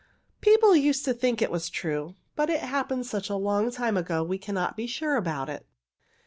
[0.41, 4.23] "People used to think it was true, but it happened such a long time ago
[4.23, 5.67] we cannot be sure about it.